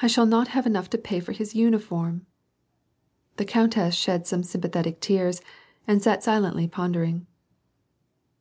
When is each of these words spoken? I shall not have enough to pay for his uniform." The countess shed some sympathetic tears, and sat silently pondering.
I 0.00 0.06
shall 0.06 0.26
not 0.26 0.46
have 0.54 0.64
enough 0.64 0.88
to 0.90 0.96
pay 0.96 1.18
for 1.18 1.32
his 1.32 1.56
uniform." 1.56 2.24
The 3.36 3.44
countess 3.44 3.96
shed 3.96 4.24
some 4.24 4.44
sympathetic 4.44 5.00
tears, 5.00 5.42
and 5.88 6.00
sat 6.00 6.22
silently 6.22 6.68
pondering. 6.68 7.26